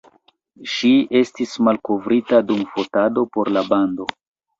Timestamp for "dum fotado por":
2.53-3.53